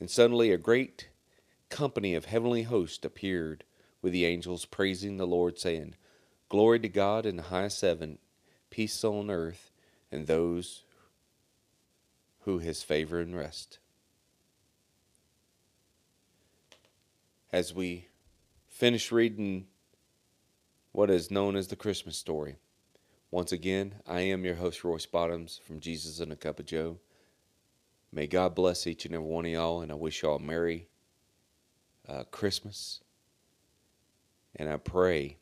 And 0.00 0.10
suddenly 0.10 0.50
a 0.50 0.58
great 0.58 1.08
company 1.68 2.14
of 2.14 2.26
heavenly 2.26 2.62
hosts 2.62 3.04
appeared 3.04 3.64
with 4.02 4.12
the 4.12 4.24
angels 4.24 4.64
praising 4.64 5.16
the 5.16 5.26
Lord, 5.26 5.58
saying, 5.58 5.94
Glory 6.48 6.78
to 6.80 6.88
God 6.88 7.26
in 7.26 7.36
the 7.36 7.44
highest 7.44 7.80
heaven, 7.80 8.18
peace 8.70 9.02
on 9.04 9.30
earth, 9.30 9.72
and 10.12 10.26
those 10.26 10.84
who 12.40 12.58
his 12.58 12.82
favor 12.82 13.20
and 13.20 13.36
rest. 13.36 13.78
As 17.52 17.74
we 17.74 18.08
finish 18.68 19.10
reading 19.10 19.66
what 20.92 21.10
is 21.10 21.30
known 21.30 21.56
as 21.56 21.68
the 21.68 21.76
Christmas 21.76 22.16
story, 22.16 22.56
once 23.30 23.50
again, 23.50 23.96
I 24.06 24.20
am 24.20 24.44
your 24.44 24.54
host, 24.54 24.84
Royce 24.84 25.06
Bottoms 25.06 25.60
from 25.66 25.80
Jesus 25.80 26.20
and 26.20 26.32
a 26.32 26.36
Cup 26.36 26.60
of 26.60 26.66
Joe. 26.66 26.98
May 28.12 28.28
God 28.28 28.54
bless 28.54 28.86
each 28.86 29.04
and 29.04 29.14
every 29.14 29.26
one 29.26 29.44
of 29.44 29.50
y'all, 29.50 29.80
and 29.80 29.90
I 29.90 29.96
wish 29.96 30.22
y'all 30.22 30.38
Merry 30.38 30.86
uh, 32.08 32.24
Christmas. 32.30 33.00
And 34.54 34.68
I 34.68 34.76
pray 34.76 35.36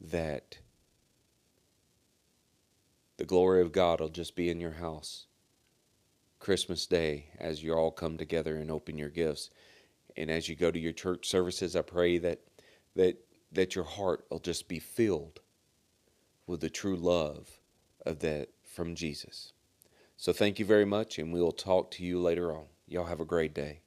that 0.00 0.58
the 3.16 3.24
glory 3.24 3.62
of 3.62 3.72
God 3.72 4.00
will 4.00 4.08
just 4.08 4.36
be 4.36 4.50
in 4.50 4.60
your 4.60 4.72
house 4.72 5.26
Christmas 6.38 6.86
Day 6.86 7.26
as 7.38 7.62
you 7.62 7.72
all 7.72 7.90
come 7.90 8.16
together 8.16 8.56
and 8.56 8.70
open 8.70 8.98
your 8.98 9.08
gifts. 9.08 9.50
And 10.16 10.30
as 10.30 10.48
you 10.48 10.56
go 10.56 10.70
to 10.70 10.78
your 10.78 10.92
church 10.92 11.28
services, 11.28 11.76
I 11.76 11.82
pray 11.82 12.18
that 12.18 12.40
that 12.94 13.18
that 13.52 13.74
your 13.74 13.84
heart 13.84 14.26
will 14.30 14.38
just 14.38 14.68
be 14.68 14.78
filled 14.78 15.40
with 16.46 16.60
the 16.60 16.70
true 16.70 16.96
love 16.96 17.60
of 18.04 18.20
that 18.20 18.48
from 18.64 18.94
Jesus. 18.94 19.52
So 20.16 20.32
thank 20.32 20.58
you 20.58 20.64
very 20.64 20.84
much, 20.84 21.18
and 21.18 21.32
we 21.32 21.40
will 21.40 21.52
talk 21.52 21.90
to 21.92 22.04
you 22.04 22.20
later 22.20 22.54
on. 22.54 22.66
Y'all 22.86 23.04
have 23.04 23.20
a 23.20 23.24
great 23.24 23.54
day. 23.54 23.80